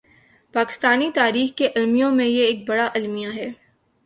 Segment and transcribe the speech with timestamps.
[0.53, 3.51] پاکستانی تاریخ کے المیوں میں یہ ایک بڑا المیہ ہے۔